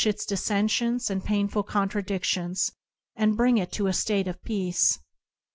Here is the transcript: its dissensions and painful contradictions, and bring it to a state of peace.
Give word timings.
its 0.03 0.25
dissensions 0.25 1.11
and 1.11 1.23
painful 1.23 1.61
contradictions, 1.61 2.71
and 3.15 3.37
bring 3.37 3.59
it 3.59 3.71
to 3.71 3.85
a 3.85 3.93
state 3.93 4.27
of 4.27 4.41
peace. 4.43 4.97